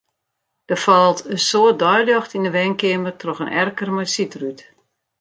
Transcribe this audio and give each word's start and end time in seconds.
Der 0.69 0.79
falt 0.85 1.19
in 1.33 1.41
soad 1.49 1.77
deiljocht 1.83 2.35
yn 2.37 2.47
'e 2.47 2.51
wenkeamer 2.55 3.15
troch 3.21 3.43
in 3.43 3.53
erker 3.61 3.91
mei 3.93 4.07
sydrút. 4.13 4.59